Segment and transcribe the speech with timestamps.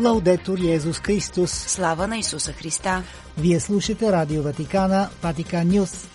[0.00, 1.50] Лаудетор Йезус Христос.
[1.50, 3.02] Слава на Исуса Христа.
[3.38, 6.08] Вие слушате Радио Ватикана, Ватикан Нюс.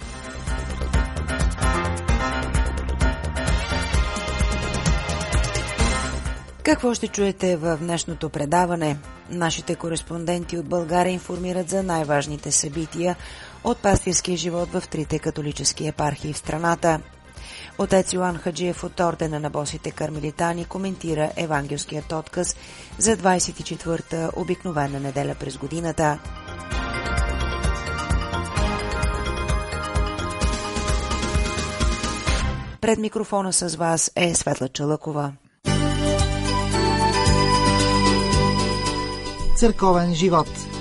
[6.64, 8.98] Какво ще чуете в днешното предаване?
[9.30, 13.16] Нашите кореспонденти от България информират за най-важните събития
[13.64, 17.00] от пастирския живот в трите католически епархии в страната.
[17.78, 22.56] Отец Йоан Хаджиев от Ордена на босите кармелитани коментира евангелският отказ
[22.98, 26.20] за 24-та обикновена неделя през годината.
[32.82, 35.34] Пред микрофона с вас е Светла Чалъкова.
[39.56, 40.75] Църковен живот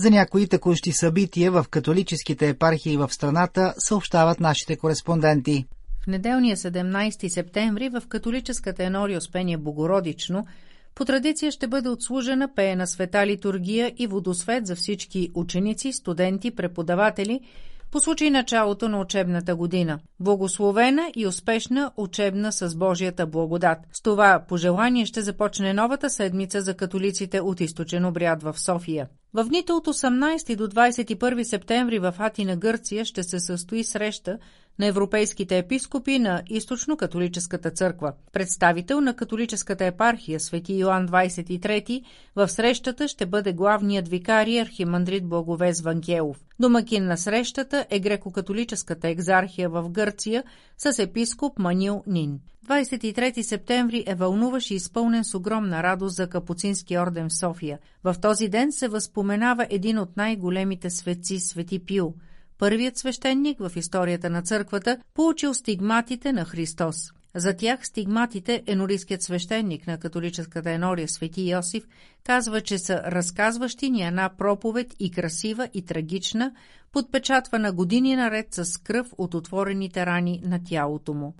[0.00, 5.66] За някои текущи събития в католическите епархии в страната съобщават нашите кореспонденти.
[6.04, 10.46] В неделния 17 септември в католическата енори Успение Богородично
[10.94, 17.40] по традиция ще бъде отслужена пеена света литургия и водосвет за всички ученици, студенти, преподаватели–
[17.90, 19.98] по случай началото на учебната година.
[20.20, 23.78] Благословена и успешна учебна с Божията благодат.
[23.92, 29.08] С това пожелание ще започне новата седмица за католиците от източен обряд в София.
[29.34, 34.38] В дните от 18 до 21 септември в Атина, Гърция ще се състои среща
[34.78, 38.12] на европейските епископи на Източно-католическата църква.
[38.32, 42.02] Представител на католическата епархия Свети Йоан 23
[42.36, 46.44] в срещата ще бъде главният викари архимандрит Благовез Вангелов.
[46.60, 50.44] Домакин на срещата е греко-католическата екзархия в Гърция
[50.78, 52.40] с епископ Манил Нин.
[52.68, 57.78] 23 септември е вълнуващ и изпълнен с огромна радост за Капуцински орден в София.
[58.04, 62.14] В този ден се възпоменава един от най-големите светци, Свети Пил–
[62.58, 66.96] първият свещеник в историята на църквата, получил стигматите на Христос.
[67.36, 71.84] За тях стигматите енорийският свещеник на католическата енория Свети Йосиф
[72.24, 76.52] казва, че са разказващи ни една проповед и красива и трагична,
[76.92, 81.34] подпечатвана години наред с кръв от отворените рани на тялото му.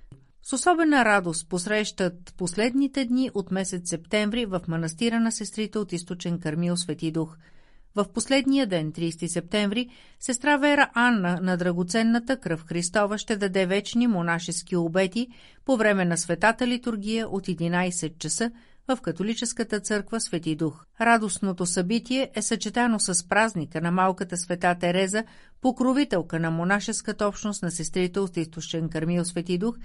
[0.49, 6.39] С особена радост посрещат последните дни от месец септември в манастира на сестрите от източен
[6.39, 7.37] Кармил Свети Дух–
[7.95, 9.89] в последния ден, 30 септември,
[10.19, 15.27] сестра Вера Анна на драгоценната кръв Христова ще даде вечни монашески обети
[15.65, 18.51] по време на светата литургия от 11 часа
[18.95, 20.85] в католическата църква Свети Дух.
[21.01, 25.23] Радостното събитие е съчетано с празника на малката света Тереза,
[25.61, 29.77] покровителка на монашеската общност на сестрите от източен Кармил Свети Дух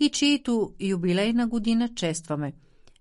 [0.00, 2.52] и чието юбилейна година честваме.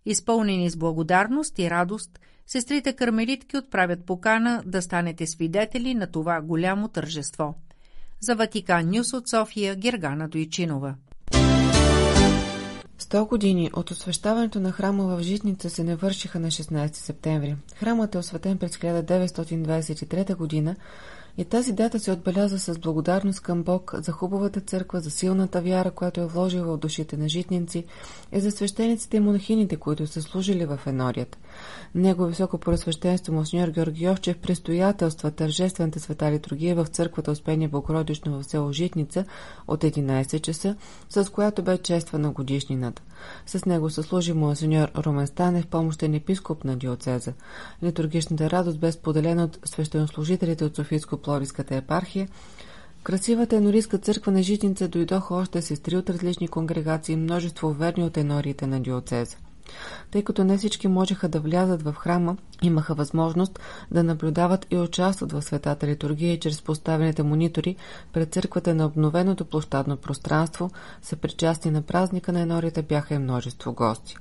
[0.06, 2.20] Изпълнени с благодарност и радост–
[2.52, 7.56] сестрите кармелитки отправят покана да станете свидетели на това голямо тържество.
[8.20, 10.96] За Ватикан Нюс от София Гергана Дойчинова.
[13.02, 17.56] Сто години от освещаването на храма в Житница се не вършиха на 16 септември.
[17.76, 20.76] Храмът е осветен през 1923 година
[21.38, 25.92] и тази дата се отбелязва с благодарност към Бог за хубавата църква, за силната вяра,
[25.92, 27.86] която е вложила в душите на житници
[28.32, 31.38] и за свещениците и монахините, които са служили в енорията.
[31.96, 38.44] Него високо просвещенство Монсеньор Георги Йовчев престоятелства тържествената света литургия в църквата Успение Богородично в
[38.44, 39.26] село Житница
[39.68, 40.76] от 11 часа,
[41.10, 43.02] с която бе чествана годишнината.
[43.46, 47.34] С него се служи Монсеньор Румен Станев, помощен епископ на диоцеза.
[47.84, 50.76] Литургичната радост бе споделена от свещенослужителите от
[51.22, 52.28] Софийско-Плориската епархия,
[53.00, 58.18] в красивата енорийска църква на Житница дойдоха още сестри от различни конгрегации, множество верни от
[58.18, 59.38] енориите на диоцеза.
[60.12, 63.60] Тъй като не всички можеха да влязат в храма, имаха възможност
[63.92, 67.76] да наблюдават и участват в светата литургия чрез поставените монитори
[68.14, 70.72] пред църквата на обновеното площадно пространство,
[71.02, 74.16] съпричастни на празника на енорията бяха и множество гости.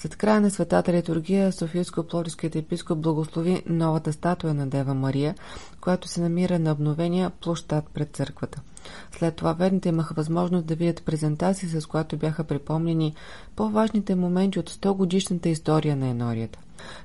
[0.00, 5.34] След края на светата литургия Софийско-Плодиският епископ благослови новата статуя на Дева Мария,
[5.80, 8.60] която се намира на обновения площад пред църквата.
[9.12, 13.14] След това верните имаха възможност да видят презентации, с която бяха припомнени
[13.56, 16.58] по-важните моменти от 100 годишната история на енорията.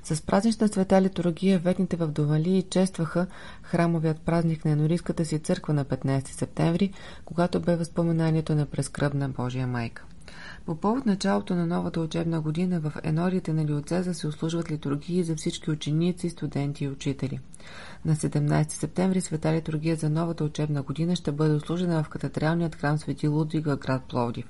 [0.04, 3.26] С празнична света литургия ветните в Довали честваха
[3.62, 6.92] храмовият празник на енорийската си църква на 15 септември,
[7.24, 10.04] когато бе възпоменанието на прескръбна Божия майка.
[10.66, 15.36] По повод началото на новата учебна година в енориите на Диоцеза се услужват литургии за
[15.36, 17.40] всички ученици, студенти и учители.
[18.04, 22.98] На 17 септември света литургия за новата учебна година ще бъде услужена в катедралният храм
[22.98, 24.44] Свети Лудвига, град Пловдив.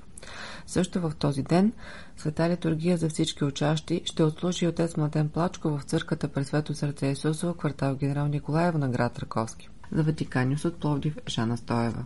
[0.65, 1.71] Също в този ден
[2.17, 7.53] света литургия за всички учащи ще отслужи отец Младен Плачко в църквата Пресвето сърце Исусово,
[7.53, 9.69] квартал Генерал Николаева на град Раковски.
[9.91, 12.05] За Ватиканиус от Пловдив Жана Стоева.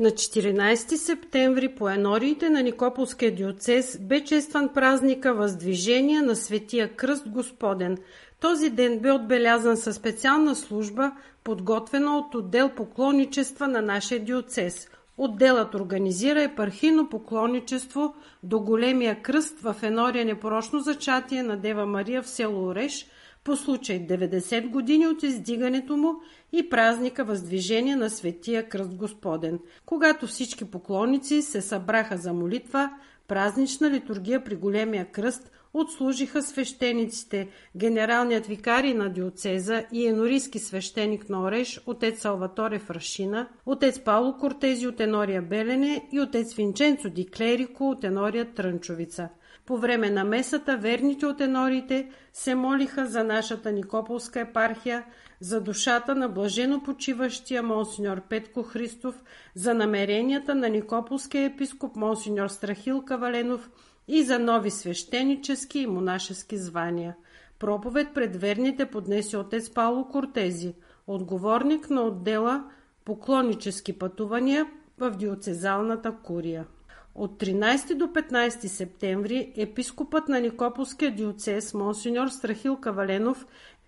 [0.00, 7.28] На 14 септември по енориите на Никополския диоцес бе честван празника Въздвижение на Светия Кръст
[7.28, 7.98] Господен.
[8.40, 11.12] Този ден бе отбелязан със специална служба,
[11.44, 14.88] подготвена от отдел поклонничества на нашия диоцес.
[15.18, 22.28] Отделът организира епархийно поклонничество до Големия кръст в енория непорочно зачатие на Дева Мария в
[22.28, 23.06] село Ореш–
[23.50, 26.14] по случай 90 години от издигането му
[26.52, 32.90] и празника Въздвижение на Светия Кръст Господен, когато всички поклонници се събраха за молитва,
[33.28, 41.42] празнична литургия при Големия кръст отслужиха свещениците, генералният викарий на диоцеза и енорийски свещеник на
[41.42, 47.90] Ореш, отец Салваторе Фрашина, отец Пауло Кортези от Енория Белене и отец Винченцо Ди Клерико
[47.90, 49.28] от Енория Трънчовица–
[49.70, 55.04] по време на месата верните от енорите се молиха за нашата Никополска епархия,
[55.40, 59.22] за душата на блажено почиващия монсеньор Петко Христов,
[59.54, 63.70] за намеренията на Никополския епископ монсеньор Страхил Каваленов
[64.08, 67.16] и за нови свещенически и монашески звания.
[67.58, 70.74] Проповед пред верните поднесе отец Пауло Кортези,
[71.06, 72.64] отговорник на отдела
[73.04, 74.66] поклоннически пътувания
[74.98, 76.66] в диоцезалната курия.
[77.14, 83.46] От 13 до 15 септември епископът на Никополския диоцес Монсеньор Страхил Каваленов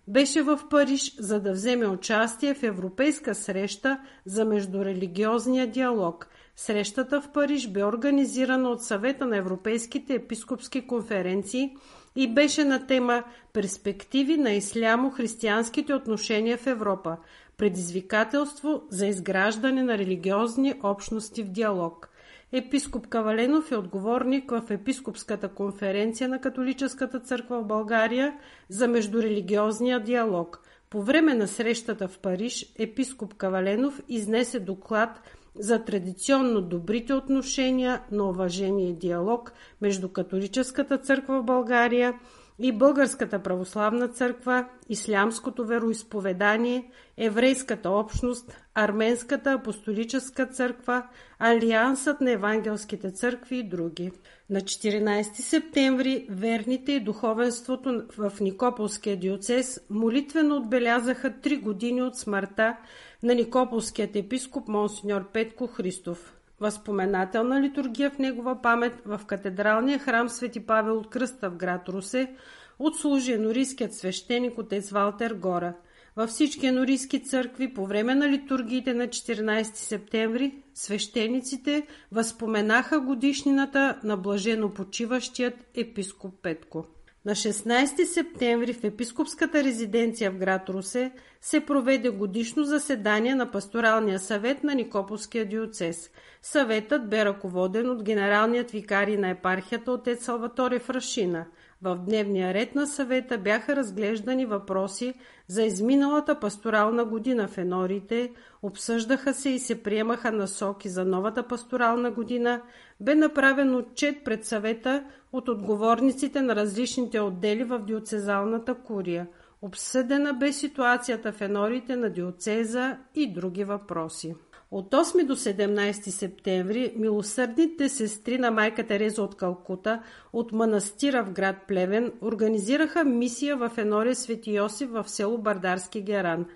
[0.09, 6.29] беше в Париж, за да вземе участие в европейска среща за междурелигиозния диалог.
[6.57, 11.77] Срещата в Париж бе организирана от съвета на европейските епископски конференции
[12.17, 17.17] и беше на тема Перспективи на ислямо-християнските отношения в Европа–
[17.57, 22.09] предизвикателство за изграждане на религиозни общности в диалог.
[22.53, 28.39] Епископ Каваленов е отговорник в Епископската конференция на Католическата църква в България
[28.69, 30.61] за междурелигиозния диалог.
[30.91, 35.21] По време на срещата в Париж епископ Каваленов изнесе доклад
[35.55, 42.15] за традиционно добрите отношения на уважение диалог между Католическата църква в България–
[42.63, 51.03] и Българската православна църква, Ислямското вероисповедание, Еврейската общност, Арменската апостолическа църква,
[51.39, 54.13] Алиансът на евангелските църкви и други.
[54.51, 62.77] На 14 септември верните и духовенството в Никополския диоцес молитвено отбелязаха три години от смъртта
[63.23, 70.61] на Никополският епископ Монсеньор Петко Христов възпоменателна литургия в негова памет в катедралния храм Свети
[70.61, 72.35] Павел от Кръста в град Русе
[72.79, 75.75] отслужи енорийският свещеник отец Валтер Гора.
[76.17, 84.17] Във всички енорийски църкви по време на литургиите на 14 септември свещениците възпоменаха годишнината на
[84.17, 86.87] блажено почиващият епископ Петко.
[87.25, 94.19] На 16 септември в епископската резиденция в град Русе се проведе годишно заседание на пасторалния
[94.19, 96.11] съвет на Никополския диоцес.
[96.43, 101.47] Съветът бе ръководен от генералният викарий на епархията отец Салваторе Фрашина.
[101.85, 105.15] В дневния ред на съвета бяха разглеждани въпроси
[105.47, 108.33] за изминалата пасторална година в енорите,
[108.63, 112.63] обсъждаха се и се приемаха насоки за новата пасторална година,
[113.01, 119.27] бе направен отчет пред съвета от отговорниците на различните отдели в диоцезалната курия.
[119.63, 124.35] Обсъдена бе ситуацията в енорите на диоцеза и други въпроси.
[124.73, 130.03] От 8 до 17 септември милосърдните сестри на майка Тереза от Калкута
[130.33, 136.47] от манастира в град Плевен организираха мисия в Енория Свети Йосиф в село Бардарски Геран.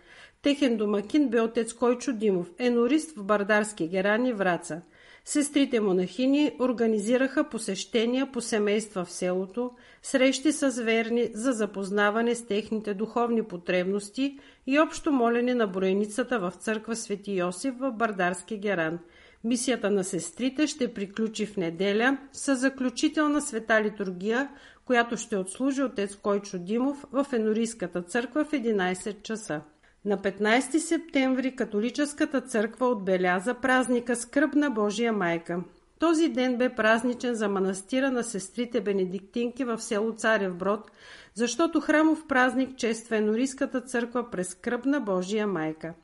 [0.42, 4.82] Техен домакин бе отец Койчо Димов, енорист в Бардарски Геран и Враца–
[5.28, 9.70] Сестрите монахини организираха посещения по семейства в селото,
[10.02, 16.52] срещи с верни за запознаване с техните духовни потребности и общо молене на броеницата в
[16.58, 18.98] църква Свети Йосиф в Бардарски Геран.
[19.44, 24.48] Мисията на сестрите ще приключи в неделя с заключителна света литургия,
[24.84, 29.60] която ще отслужи отец Койчо Димов в Енорийската църква в 11 часа.
[30.06, 35.60] На 15 септември католическата църква отбеляза празника Скръб на Божия майка.
[35.98, 40.90] Този ден бе празничен за манастира на сестрите бенедиктинки в село Царев Брод,
[41.34, 45.94] защото храмов празник чества Енорийската църква през Скръб на Божия майка.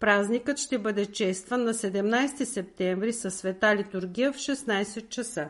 [0.00, 5.48] Празникът ще бъде честван на 17 септември със света литургия в 16 часа.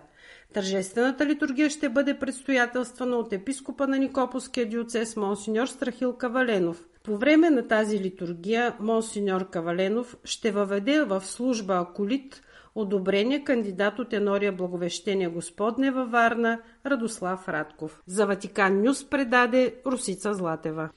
[0.55, 7.51] Тържествената литургия ще бъде предстоятелствана от епископа на Никополския диоцес Монсеньор Страхил Каваленов– по време
[7.51, 12.43] на тази литургия Монсеньор Каваленов ще въведе в служба Аколит
[12.75, 18.03] одобрение кандидат от Енория Благовещение Господне във Варна Радослав Радков.
[18.07, 20.89] За Ватикан Нюс предаде Русица Златева.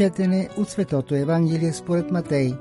[0.00, 2.52] Четене от Светото Евангелие според Матей.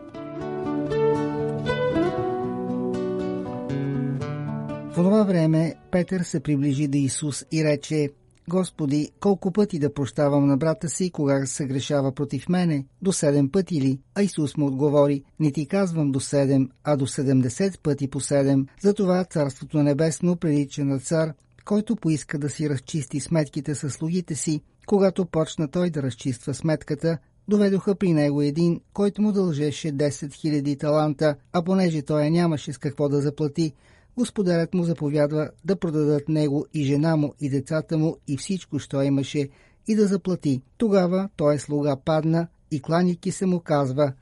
[4.89, 8.09] В това време Петър се приближи до Исус и рече
[8.49, 12.85] Господи, колко пъти да прощавам на брата си, кога се грешава против мене?
[13.01, 13.99] До седем пъти ли?
[14.15, 18.65] А Исус му отговори, не ти казвам до седем, а до седемдесет пъти по седем.
[18.81, 21.33] Затова Царството Небесно прилича на цар,
[21.65, 24.61] който поиска да си разчисти сметките с слугите си.
[24.89, 27.17] Когато почна той да разчиства сметката,
[27.49, 32.77] доведоха при него един, който му дължеше 10 000 таланта, а понеже той нямаше с
[32.77, 33.73] какво да заплати,
[34.17, 39.01] господарят му заповядва да продадат него и жена му и децата му и всичко, що
[39.01, 39.49] имаше,
[39.87, 40.61] и да заплати.
[40.77, 44.13] Тогава той слуга падна и кланики се му казва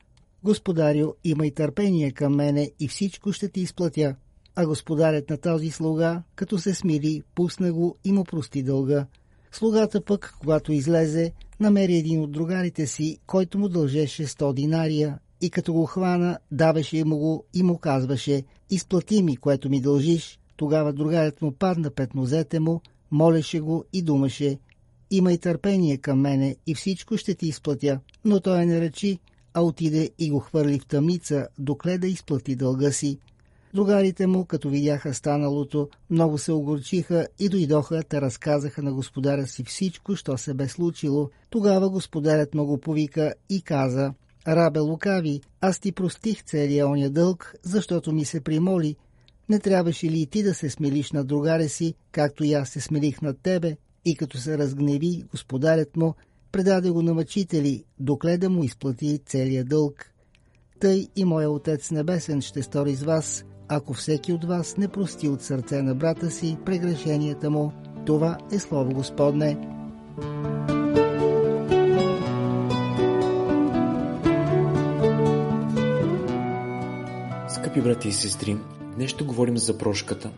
[0.44, 4.14] Господарю, имай търпение към мене и всичко ще ти изплатя.
[4.56, 9.06] А господарят на този слуга, като се смири, пусна го и му прости дълга.
[9.52, 15.50] Слугата пък, когато излезе, намери един от другарите си, който му дължеше 100 динария и
[15.50, 20.38] като го хвана, даваше му го и му казваше «Изплати ми, което ми дължиш».
[20.56, 24.58] Тогава другарят му падна пред нозете му, молеше го и думаше
[25.10, 28.00] «Имай търпение към мене и всичко ще ти изплатя».
[28.24, 29.18] Но той не речи,
[29.54, 33.18] а отиде и го хвърли в тъмница, докле да изплати дълга си.
[33.74, 39.64] Другарите му, като видяха станалото, много се огорчиха и дойдоха, те разказаха на господаря си
[39.64, 41.30] всичко, що се бе случило.
[41.50, 44.12] Тогава господарят му го повика и каза–
[44.48, 48.96] Рабе лукави, аз ти простих целия оня дълг, защото ми се примоли.
[49.48, 52.80] Не трябваше ли и ти да се смелиш на другаре си, както и аз се
[52.80, 53.76] смелих над тебе?
[54.04, 56.14] И като се разгневи, господарят му
[56.52, 60.12] предаде го на мъчители, докле да му изплати целия дълг.
[60.80, 65.28] Тъй и моя Отец Небесен ще стори с вас, ако всеки от вас не прости
[65.28, 67.72] от сърце на брата си прегрешенията му.
[68.06, 69.56] Това е Слово Господне.
[77.48, 78.56] Скъпи брати и сестри,
[78.96, 80.30] днес ще говорим за прошката.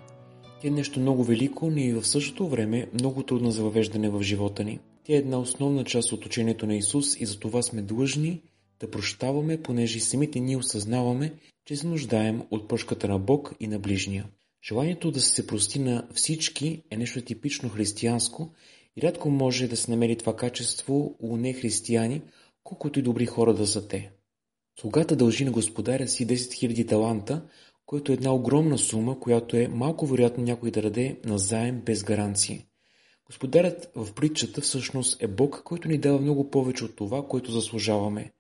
[0.62, 4.22] Тя е нещо много велико, но и в същото време много трудно за въвеждане в
[4.22, 4.78] живота ни.
[5.04, 8.42] Тя е една основна част от учението на Исус и за това сме длъжни
[8.80, 11.32] да прощаваме, понеже самите ние осъзнаваме,
[11.64, 14.26] че се нуждаем от прошката на Бог и на ближния.
[14.68, 18.52] Желанието да се прости на всички е нещо типично християнско
[18.96, 22.22] и рядко може да се намери това качество у нехристияни,
[22.64, 24.12] колкото и добри хора да са те.
[24.80, 27.42] Слугата дължи на господаря си 10 000 таланта,
[27.86, 32.04] което е една огромна сума, която е малко вероятно някой да даде на заем без
[32.04, 32.64] гаранция.
[33.26, 38.32] Господарят в притчата всъщност е Бог, който ни дава много повече от това, което заслужаваме.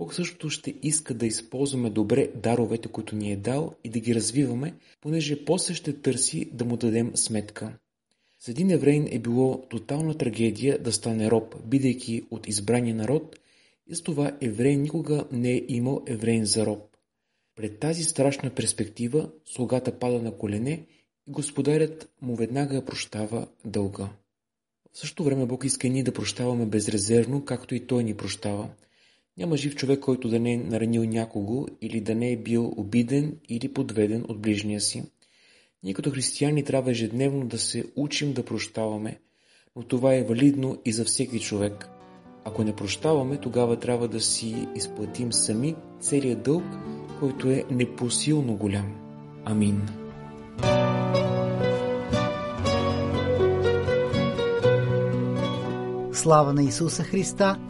[0.00, 4.14] Бог също ще иска да използваме добре даровете, които ни е дал и да ги
[4.14, 7.78] развиваме, понеже после ще търси да му дадем сметка.
[8.44, 13.36] За един еврейн е било тотална трагедия да стане роб, бидейки от избрания народ
[13.86, 16.96] и с това еврей никога не е имал евреин за роб.
[17.56, 20.86] Пред тази страшна перспектива слугата пада на колене
[21.28, 24.08] и господарят му веднага прощава дълга.
[24.92, 28.68] В същото време Бог иска и ние да прощаваме безрезервно, както и Той ни прощава.
[29.40, 33.36] Няма жив човек, който да не е наранил някого или да не е бил обиден
[33.48, 35.02] или подведен от ближния си.
[35.82, 39.20] Ние като християни трябва ежедневно да се учим да прощаваме,
[39.76, 41.90] но това е валидно и за всеки човек–
[42.44, 46.64] ако не прощаваме, тогава трябва да си изплатим сами целият дълг,
[47.20, 48.94] който е непосилно голям.
[49.44, 49.88] Амин.
[56.12, 57.69] Слава на Исуса Христа!